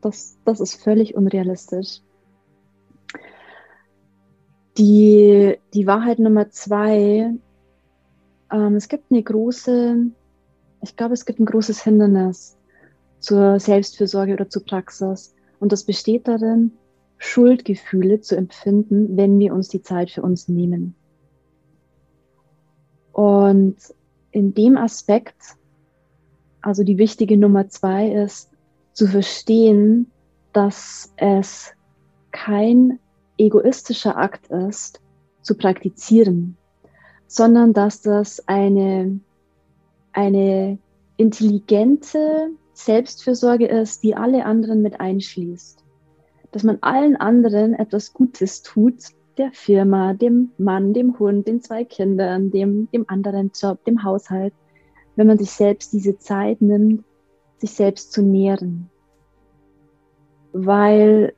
[0.00, 2.00] Das, das ist völlig unrealistisch.
[4.76, 7.34] Die, die Wahrheit Nummer zwei,
[8.52, 10.06] ähm, es gibt eine große,
[10.82, 12.57] ich glaube, es gibt ein großes Hindernis
[13.20, 15.34] zur Selbstfürsorge oder zur Praxis.
[15.60, 16.72] Und das besteht darin,
[17.18, 20.94] Schuldgefühle zu empfinden, wenn wir uns die Zeit für uns nehmen.
[23.12, 23.76] Und
[24.30, 25.56] in dem Aspekt,
[26.60, 28.50] also die wichtige Nummer zwei ist,
[28.92, 30.10] zu verstehen,
[30.52, 31.72] dass es
[32.30, 33.00] kein
[33.36, 35.00] egoistischer Akt ist,
[35.42, 36.56] zu praktizieren,
[37.26, 39.20] sondern dass das eine,
[40.12, 40.78] eine
[41.16, 45.84] intelligente Selbstfürsorge ist, die alle anderen mit einschließt.
[46.52, 48.94] Dass man allen anderen etwas Gutes tut,
[49.36, 54.54] der Firma, dem Mann, dem Hund, den zwei Kindern, dem, dem anderen Job, dem Haushalt,
[55.16, 57.04] wenn man sich selbst diese Zeit nimmt,
[57.58, 58.88] sich selbst zu nähren.
[60.52, 61.34] Weil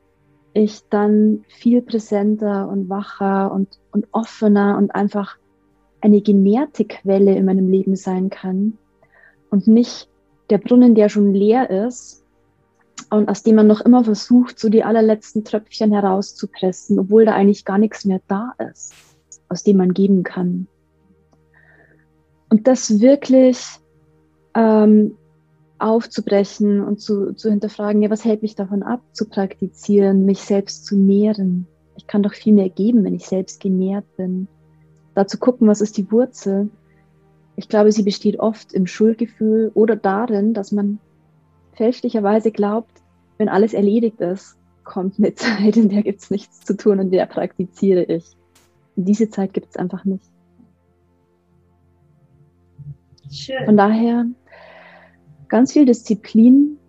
[0.53, 5.37] ich dann viel präsenter und wacher und, und offener und einfach
[6.01, 8.77] eine genährte Quelle in meinem Leben sein kann
[9.49, 10.10] und nicht
[10.51, 12.23] der Brunnen, der schon leer ist
[13.09, 17.65] und aus dem man noch immer versucht, so die allerletzten Tröpfchen herauszupressen, obwohl da eigentlich
[17.65, 18.93] gar nichts mehr da ist,
[19.49, 20.67] aus dem man geben kann.
[22.49, 23.65] Und das wirklich
[24.53, 25.17] ähm,
[25.79, 30.85] aufzubrechen und zu, zu hinterfragen, ja, was hält mich davon ab, zu praktizieren, mich selbst
[30.85, 31.65] zu nähren.
[31.95, 34.47] Ich kann doch viel mehr geben, wenn ich selbst genährt bin.
[35.15, 36.69] Da zu gucken, was ist die Wurzel.
[37.61, 40.97] Ich glaube, sie besteht oft im Schuldgefühl oder darin, dass man
[41.73, 42.89] fälschlicherweise glaubt,
[43.37, 47.11] wenn alles erledigt ist, kommt eine Zeit, in der gibt es nichts zu tun und
[47.11, 48.35] der praktiziere ich.
[48.95, 50.25] Und diese Zeit gibt es einfach nicht.
[53.31, 53.63] Schön.
[53.65, 54.25] Von daher
[55.47, 56.79] ganz viel Disziplin,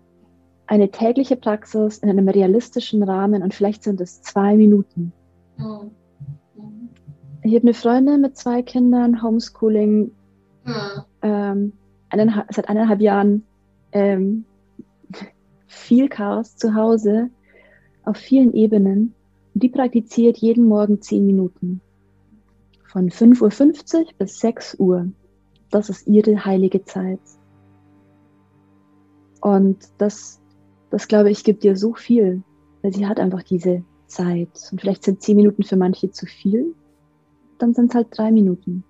[0.67, 5.13] eine tägliche Praxis in einem realistischen Rahmen und vielleicht sind es zwei Minuten.
[5.59, 5.91] Mhm.
[7.43, 10.13] Ich habe eine Freundin mit zwei Kindern, Homeschooling,
[10.65, 11.05] mhm.
[11.23, 11.73] ähm,
[12.11, 13.45] einen, seit eineinhalb Jahren
[13.93, 14.45] ähm,
[15.67, 17.31] viel Chaos zu Hause
[18.05, 19.15] auf vielen Ebenen.
[19.55, 21.81] Und die praktiziert jeden Morgen zehn Minuten.
[22.85, 25.09] Von 5.50 Uhr bis 6 Uhr.
[25.71, 27.21] Das ist ihre heilige Zeit.
[29.41, 30.41] Und das,
[30.91, 32.43] das glaube ich, gibt dir so viel,
[32.83, 34.69] weil sie hat einfach diese Zeit.
[34.71, 36.75] Und vielleicht sind zehn Minuten für manche zu viel,
[37.59, 38.85] dann sind es halt drei Minuten.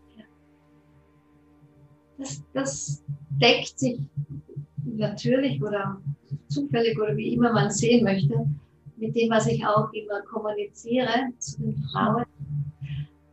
[2.22, 3.04] Das, das
[3.40, 4.00] deckt sich
[4.84, 6.00] natürlich oder
[6.46, 8.46] zufällig oder wie immer man sehen möchte,
[8.96, 12.24] mit dem, was ich auch immer kommuniziere zu den Frauen.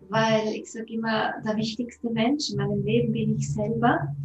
[0.10, 4.16] Weil ich sage immer, der wichtigste Mensch in meinem Leben bin ich selber.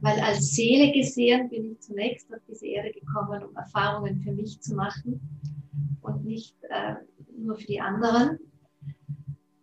[0.00, 4.60] Weil als Seele gesehen bin ich zunächst auf diese Erde gekommen, um Erfahrungen für mich
[4.60, 5.20] zu machen
[6.00, 6.94] und nicht äh,
[7.38, 8.38] nur für die anderen.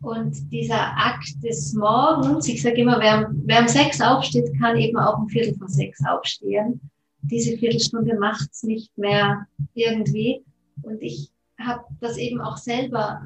[0.08, 4.98] Und dieser Akt des Morgens, ich sage immer, wer, wer um sechs aufsteht, kann eben
[4.98, 6.80] auch um Viertel vor sechs aufstehen.
[7.24, 10.46] Diese Viertelstunde macht es nicht mehr irgendwie.
[10.82, 13.22] Und ich habe das eben auch selber,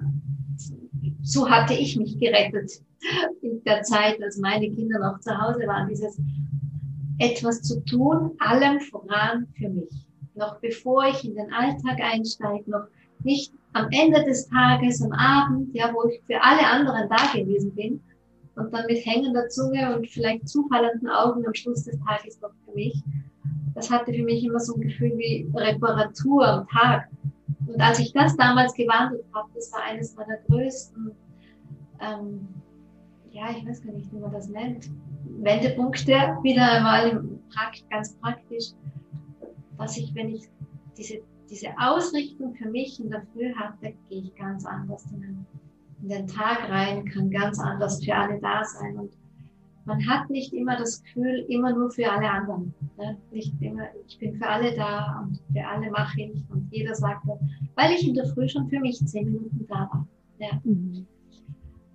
[1.22, 2.72] so hatte ich mich gerettet
[3.44, 5.88] in der Zeit, als meine Kinder noch zu Hause waren.
[5.88, 6.20] Dieses
[7.20, 10.08] etwas zu tun, allem voran für mich.
[10.34, 12.88] Noch bevor ich in den Alltag einsteige, noch
[13.24, 17.74] nicht am Ende des Tages, am Abend, ja, wo ich für alle anderen da gewesen
[17.74, 18.02] bin
[18.56, 22.74] und dann mit hängender Zunge und vielleicht zufallenden Augen am Schluss des Tages noch für
[22.76, 23.02] mich.
[23.74, 27.08] Das hatte für mich immer so ein Gefühl wie Reparatur am Tag.
[27.68, 31.12] Und als ich das damals gewandelt habe, das war eines meiner größten,
[32.02, 32.48] ähm,
[33.32, 34.90] ja, ich weiß gar nicht, wie man das nennt,
[35.40, 36.12] Wendepunkte
[36.44, 37.24] wieder einmal
[37.90, 38.72] ganz praktisch,
[39.78, 40.50] dass ich, wenn ich
[40.98, 45.46] diese, diese Ausrichtung für mich in der Früh hatte, gehe ich ganz anders in den,
[46.02, 48.98] in den Tag rein, kann ganz anders für alle da sein.
[48.98, 49.12] Und
[49.84, 52.74] man hat nicht immer das Gefühl, immer nur für alle anderen.
[52.98, 53.18] Ne?
[53.32, 57.28] Nicht immer, ich bin für alle da und für alle mache ich und jeder sagt
[57.28, 57.40] das,
[57.76, 60.08] weil ich in der Früh schon für mich zehn Minuten da war.
[60.40, 60.62] Ja.
[60.64, 61.06] Mhm.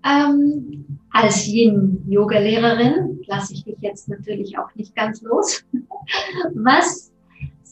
[0.05, 5.65] Ähm, als Yin-Yoga-Lehrerin lasse ich dich jetzt natürlich auch nicht ganz los.
[6.55, 7.11] Was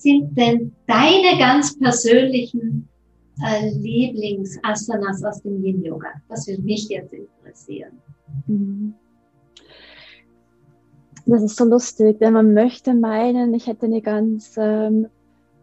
[0.04, 2.86] sind denn deine ganz persönlichen
[3.42, 6.08] äh, Lieblingsasanas aus dem Yin-Yoga?
[6.28, 7.92] Das würde mich jetzt interessieren.
[8.46, 8.94] Mhm.
[11.26, 15.06] Das ist so lustig, wenn man möchte meinen, ich hätte eine ganz ähm,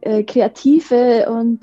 [0.01, 1.60] äh, kreative und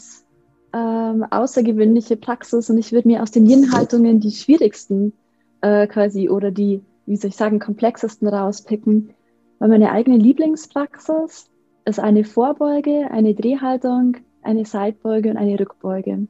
[0.72, 5.14] ähm, außergewöhnliche Praxis und ich würde mir aus den Yin-Haltungen die schwierigsten
[5.62, 9.14] äh, quasi oder die, wie soll ich sagen, komplexesten rauspicken.
[9.58, 11.50] Weil meine eigene Lieblingspraxis
[11.88, 16.28] ist eine Vorbeuge, eine Drehhaltung, eine Seitbeuge und eine Rückbeuge.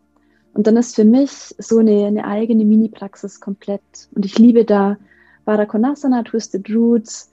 [0.54, 4.08] Und dann ist für mich so eine, eine eigene Mini-Praxis komplett.
[4.14, 4.96] Und ich liebe da
[5.44, 7.32] Barakonasana, Twisted Roots,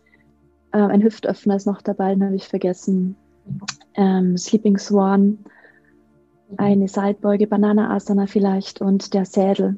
[0.71, 3.15] äh, ein Hüftöffner ist noch dabei, den habe ich vergessen,
[3.95, 5.39] ähm, Sleeping Swan
[6.57, 9.77] eine Seitbeuge, Banana Asana vielleicht und der Sädel.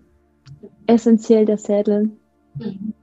[0.86, 2.12] Essentiell der Sädel.
[2.56, 2.94] Mhm.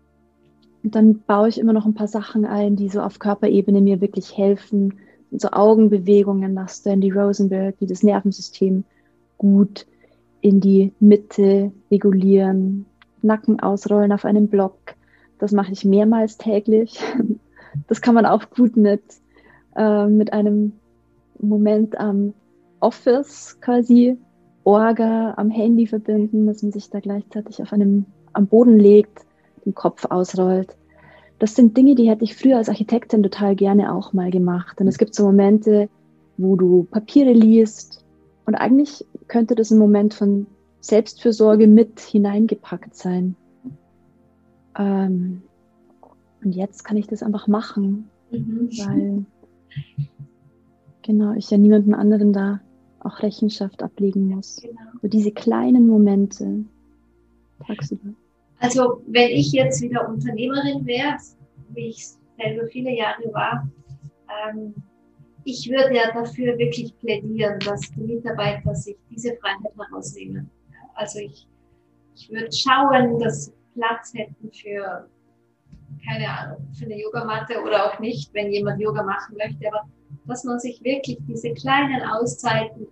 [0.82, 4.00] Und dann baue ich immer noch ein paar Sachen ein, die so auf Körperebene mir
[4.00, 4.98] wirklich helfen.
[5.36, 8.84] So Augenbewegungen nach Stanley Rosenberg, die das Nervensystem
[9.38, 9.86] gut
[10.40, 12.86] in die Mitte regulieren.
[13.22, 14.76] Nacken ausrollen auf einem Block.
[15.38, 17.00] Das mache ich mehrmals täglich.
[17.88, 19.02] Das kann man auch gut mit,
[19.74, 20.74] äh, mit einem
[21.40, 22.32] Moment am
[22.78, 24.16] Office quasi
[24.62, 29.26] Orga am Handy verbinden, dass man sich da gleichzeitig auf einem am Boden legt,
[29.64, 30.76] den Kopf ausrollt.
[31.44, 34.80] Das sind Dinge, die hätte ich früher als Architektin total gerne auch mal gemacht.
[34.80, 35.90] Und es gibt so Momente,
[36.38, 38.02] wo du Papiere liest
[38.46, 40.46] und eigentlich könnte das ein Moment von
[40.80, 43.36] Selbstfürsorge mit hineingepackt sein.
[44.78, 45.42] Ähm,
[46.42, 48.70] und jetzt kann ich das einfach machen, mhm.
[48.78, 49.26] weil
[51.02, 52.60] genau ich ja niemandem anderen da
[53.00, 54.62] auch Rechenschaft ablegen muss.
[54.62, 54.80] Genau.
[55.02, 56.64] So diese kleinen Momente
[57.66, 58.14] tagsüber.
[58.64, 61.18] Also wenn ich jetzt wieder Unternehmerin wäre,
[61.74, 62.06] wie ich
[62.38, 63.68] selber viele Jahre war,
[64.48, 64.74] ähm,
[65.44, 70.50] ich würde ja dafür wirklich plädieren, dass die Mitarbeiter sich diese Freiheit herausnehmen.
[70.94, 71.46] Also ich,
[72.14, 75.10] ich würde schauen, dass Platz hätten für,
[76.08, 79.86] keine Ahnung, für eine Yogamatte oder auch nicht, wenn jemand Yoga machen möchte, aber
[80.24, 82.86] dass man sich wirklich diese kleinen Auszeiten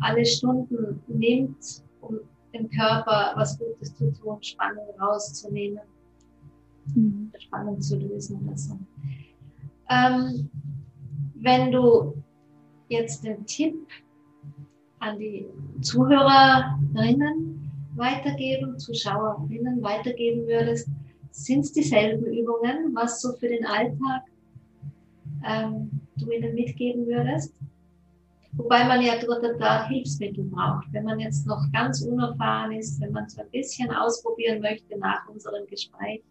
[0.00, 1.84] alle Stunden nimmt,
[2.52, 5.80] dem Körper was Gutes zu tun, Spannung rauszunehmen,
[6.94, 7.32] mhm.
[7.38, 8.78] Spannung zu lösen oder so.
[9.90, 10.50] Ähm,
[11.34, 12.22] wenn du
[12.88, 13.86] jetzt den Tipp
[14.98, 15.46] an die
[15.80, 20.88] Zuhörerinnen weitergeben, Zuschauerinnen weitergeben würdest,
[21.30, 24.22] sind es dieselben Übungen, was so für den Alltag
[25.44, 27.54] ähm, du ihnen mitgeben würdest?
[28.58, 30.92] Wobei man ja dort da Hilfsmittel braucht.
[30.92, 35.28] Wenn man jetzt noch ganz unerfahren ist, wenn man so ein bisschen ausprobieren möchte nach
[35.28, 36.22] unserem Gespräch.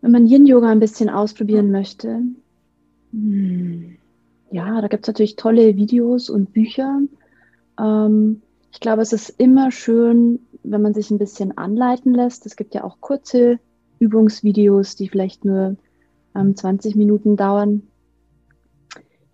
[0.00, 2.22] Wenn man Yin-Yoga ein bisschen ausprobieren möchte,
[3.12, 3.98] hm,
[4.50, 7.02] ja, da gibt es natürlich tolle Videos und Bücher.
[7.78, 8.40] Ähm,
[8.72, 12.46] ich glaube, es ist immer schön, wenn man sich ein bisschen anleiten lässt.
[12.46, 13.58] Es gibt ja auch kurze
[13.98, 15.76] Übungsvideos, die vielleicht nur
[16.34, 17.82] ähm, 20 Minuten dauern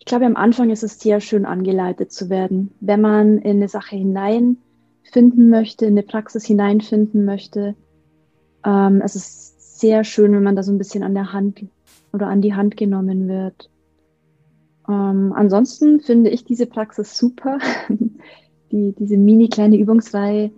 [0.08, 2.72] glaube, am Anfang ist es sehr schön angeleitet zu werden.
[2.80, 7.74] Wenn man in eine Sache hineinfinden möchte, in eine Praxis hineinfinden möchte,
[8.64, 11.64] ähm, es ist sehr schön, wenn man da so ein bisschen an der Hand
[12.12, 13.70] oder an die Hand genommen wird.
[14.88, 17.58] Ähm, ansonsten finde ich diese Praxis super,
[18.72, 20.50] die, diese mini kleine Übungsreihe.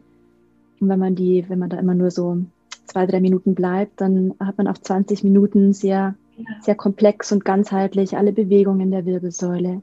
[0.80, 2.38] Und wenn man die, wenn man da immer nur so
[2.86, 6.14] zwei, drei Minuten bleibt, dann hat man auf 20 Minuten sehr
[6.60, 9.82] sehr komplex und ganzheitlich, alle Bewegungen der Wirbelsäule,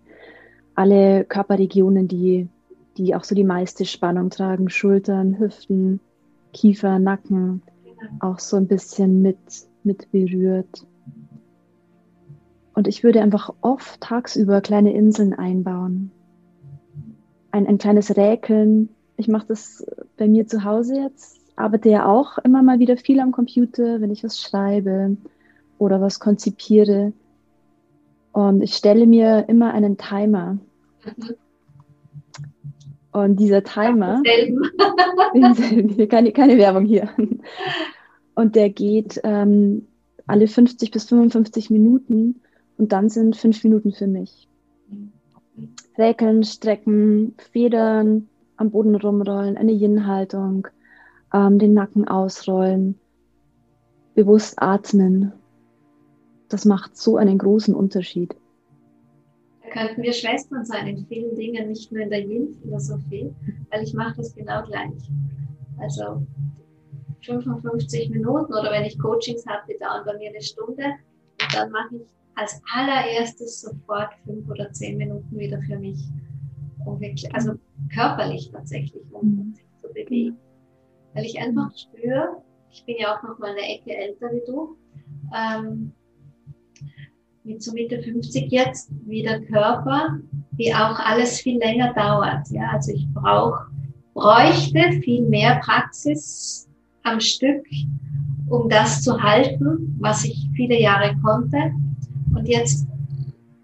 [0.76, 2.48] alle Körperregionen, die,
[2.98, 6.00] die auch so die meiste Spannung tragen, Schultern, Hüften,
[6.54, 7.62] Kiefer, Nacken,
[8.20, 9.38] auch so ein bisschen mit,
[9.84, 10.86] mit berührt.
[12.74, 16.12] Und ich würde einfach oft tagsüber kleine Inseln einbauen.
[17.52, 18.90] Ein, ein kleines Räkeln.
[19.18, 19.84] Ich mache das
[20.16, 24.12] bei mir zu Hause jetzt, arbeite ja auch immer mal wieder viel am Computer, wenn
[24.12, 25.18] ich was schreibe
[25.78, 27.14] oder was konzipiere.
[28.32, 30.58] Und ich stelle mir immer einen Timer.
[33.12, 34.22] Und dieser Timer,
[36.08, 37.10] keine, keine Werbung hier.
[38.36, 39.88] Und der geht ähm,
[40.28, 42.42] alle 50 bis 55 Minuten
[42.78, 44.48] und dann sind fünf Minuten für mich.
[45.98, 50.68] Räkeln, strecken, federn, am Boden rumrollen, eine Yin-Haltung,
[51.34, 53.00] ähm, den Nacken ausrollen,
[54.14, 55.34] bewusst atmen
[56.50, 58.36] das macht so einen großen Unterschied.
[59.64, 63.34] Da könnten wir Schwestern sein in vielen Dingen, nicht nur in der Yin-Philosophie,
[63.70, 65.12] weil ich mache das genau gleich.
[65.80, 66.26] Also
[67.26, 70.84] 55 Minuten oder wenn ich Coachings habe, die dauern bei mir eine Stunde
[71.42, 76.00] und dann mache ich als allererstes sofort fünf oder zehn Minuten wieder für mich,
[76.86, 77.54] um wirklich, also
[77.94, 79.54] körperlich tatsächlich, um mhm.
[79.54, 80.38] sich zu bewegen.
[81.14, 84.78] Weil ich einfach spüre, ich bin ja auch noch mal eine Ecke älter wie du,
[85.36, 85.94] ähm,
[87.48, 90.20] mit so Mitte 50 jetzt, wie der Körper,
[90.52, 92.50] wie auch alles viel länger dauert.
[92.50, 93.68] Ja, also ich brauche,
[94.14, 96.68] bräuchte viel mehr Praxis
[97.04, 97.66] am Stück,
[98.50, 101.72] um das zu halten, was ich viele Jahre konnte.
[102.36, 102.86] Und jetzt,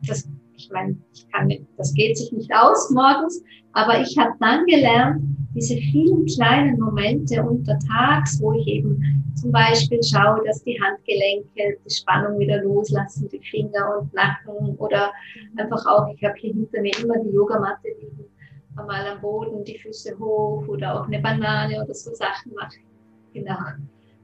[0.08, 4.66] das, ich meine, ich kann, das geht sich nicht aus morgens, aber ich habe dann
[4.66, 5.22] gelernt,
[5.54, 11.94] diese vielen kleinen Momente untertags, wo ich eben zum Beispiel schaue, dass die Handgelenke die
[11.94, 15.12] Spannung wieder loslassen, die Finger und Nacken oder
[15.58, 18.26] einfach auch, ich habe hier hinter mir immer die Yogamatte liegen,
[18.76, 22.78] mal am Boden, die Füße hoch oder auch eine Banane oder so Sachen mache.
[23.34, 23.60] Genau.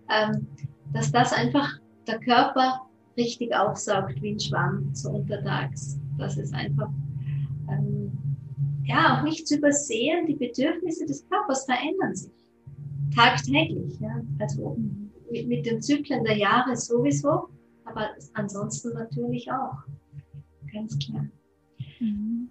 [0.10, 0.48] Ähm,
[0.94, 2.82] dass das einfach der Körper
[3.18, 6.00] richtig aufsaugt wie ein Schwamm, so untertags.
[6.18, 6.90] Das ist einfach
[7.70, 8.18] ähm,
[8.90, 12.32] ja, auch nicht zu übersehen, die Bedürfnisse des Körpers verändern sich
[13.16, 14.00] tagtäglich.
[14.00, 14.22] Ja?
[14.40, 14.78] Also
[15.32, 17.50] mit, mit den Zyklen der Jahre sowieso,
[17.86, 19.78] aber ansonsten natürlich auch.
[20.74, 21.26] Ganz klar.
[22.00, 22.50] Mhm.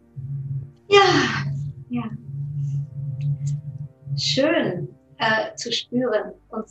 [0.89, 1.45] Ja,
[1.89, 2.05] ja.
[4.17, 6.67] Schön äh, zu spüren und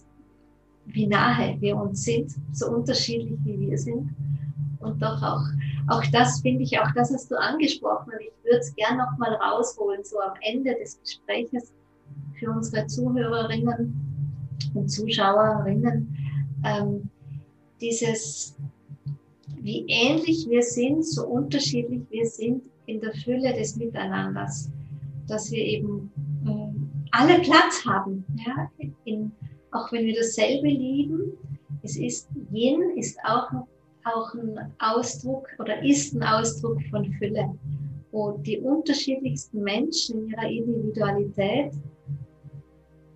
[0.86, 4.15] wie nahe wir uns sind, so unterschiedlich wie wir sind
[4.80, 5.43] und doch auch
[5.88, 9.33] auch das finde ich, auch das hast du angesprochen und ich würde es gerne nochmal
[9.35, 11.73] rausholen, so am Ende des Gespräches
[12.38, 13.95] für unsere Zuhörerinnen
[14.73, 16.17] und Zuschauerinnen.
[16.65, 17.09] Ähm,
[17.79, 18.55] dieses,
[19.61, 24.69] wie ähnlich wir sind, so unterschiedlich wir sind in der Fülle des Miteinanders,
[25.27, 26.11] dass wir eben
[26.45, 28.69] äh, alle Platz haben, ja,
[29.05, 29.31] in,
[29.71, 31.33] auch wenn wir dasselbe lieben.
[31.83, 33.49] Es ist Yin, ist auch
[34.13, 37.53] auch ein Ausdruck oder ist ein Ausdruck von Fülle,
[38.11, 41.73] wo die unterschiedlichsten Menschen in ihrer Individualität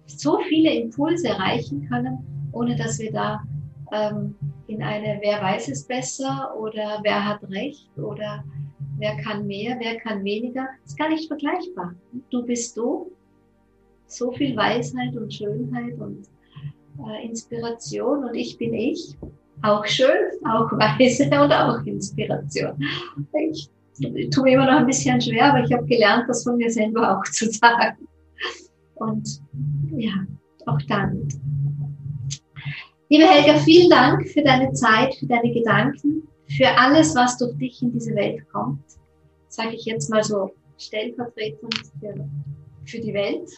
[0.05, 3.43] so viele Impulse erreichen können, ohne dass wir da
[3.91, 4.35] ähm,
[4.67, 8.43] in eine Wer weiß es besser oder wer hat recht oder
[8.97, 11.93] wer kann mehr, wer kann weniger, ist gar nicht vergleichbar.
[12.29, 13.11] Du bist du,
[14.07, 16.27] so viel Weisheit und Schönheit und
[17.07, 19.15] äh, Inspiration und ich bin ich
[19.63, 22.77] auch schön, auch weise und auch Inspiration.
[23.49, 23.69] Ich,
[24.31, 27.17] tue mir immer noch ein bisschen schwer, aber ich habe gelernt, das von mir selber
[27.17, 28.07] auch zu sagen.
[28.95, 29.41] Und
[29.95, 30.13] ja,
[30.65, 31.33] auch damit.
[33.09, 37.81] Liebe Helga, vielen Dank für deine Zeit, für deine Gedanken, für alles, was durch dich
[37.81, 38.83] in diese Welt kommt.
[39.49, 42.29] Sage ich jetzt mal so stellvertretend für,
[42.85, 43.49] für die Welt.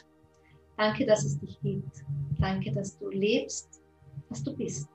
[0.77, 2.03] Danke, dass es dich gibt.
[2.39, 3.81] Danke, dass du lebst,
[4.29, 4.89] dass du bist.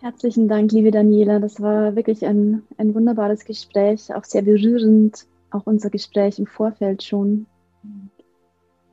[0.00, 1.40] Herzlichen Dank, liebe Daniela.
[1.40, 7.02] Das war wirklich ein, ein wunderbares Gespräch, auch sehr berührend, auch unser Gespräch im Vorfeld
[7.02, 7.44] schon.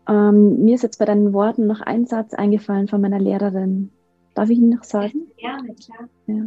[0.10, 3.90] Ähm, mir ist jetzt bei deinen Worten noch ein Satz eingefallen von meiner Lehrerin.
[4.34, 5.28] Darf ich ihn noch sagen?
[5.38, 6.10] Ja, klar.
[6.28, 6.44] Ja.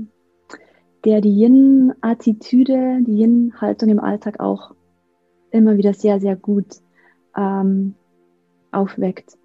[1.07, 4.75] Der die Yin-Attitüde, die Yin-Haltung im Alltag auch
[5.51, 6.83] immer wieder sehr, sehr gut
[7.35, 7.95] ähm,
[8.73, 9.39] aufweckt.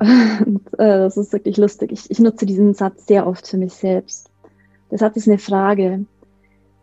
[0.00, 1.92] Und, äh, das ist wirklich lustig.
[1.92, 4.30] Ich, ich nutze diesen Satz sehr oft für mich selbst.
[4.90, 6.06] Der Satz ist eine Frage.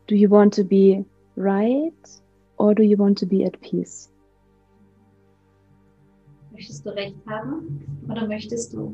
[0.07, 1.03] Do you want to be
[1.35, 1.93] right
[2.57, 4.09] or do you want to be at peace?
[6.51, 8.93] Möchtest du Recht haben oder möchtest du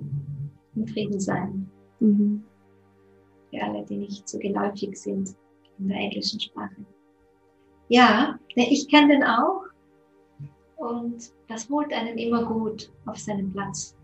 [0.75, 1.69] im Frieden sein?
[1.99, 2.43] Mhm.
[3.51, 5.35] Für alle, die nicht so geläufig sind
[5.79, 6.75] in der englischen Sprache.
[7.89, 9.63] Ja, ich kenne den auch
[10.77, 13.95] und das holt einen immer gut auf seinen Platz.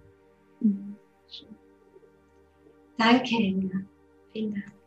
[2.97, 3.77] Danke, Inga.
[4.33, 4.79] Vielen Dank.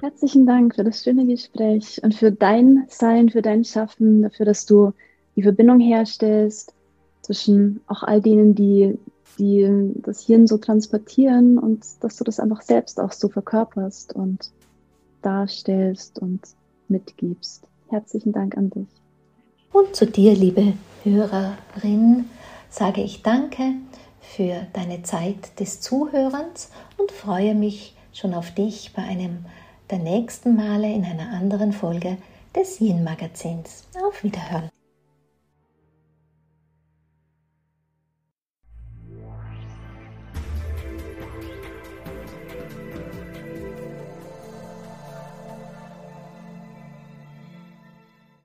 [0.00, 4.66] Herzlichen Dank für das schöne Gespräch und für dein Sein, für dein Schaffen, dafür, dass
[4.66, 4.92] du
[5.36, 6.74] die Verbindung herstellst
[7.22, 8.98] zwischen auch all denen, die,
[9.38, 14.50] die das Hirn so transportieren und dass du das einfach selbst auch so verkörperst und
[15.22, 16.40] darstellst und
[16.88, 17.66] mitgibst.
[17.88, 18.88] Herzlichen Dank an dich.
[19.72, 22.26] Und zu dir, liebe Hörerin,
[22.68, 23.74] sage ich Danke
[24.34, 29.46] für deine Zeit des Zuhörens und freue mich schon auf dich bei einem
[29.90, 32.16] der nächsten Male in einer anderen Folge
[32.54, 33.84] des Yin Magazins.
[34.06, 34.70] Auf Wiederhören.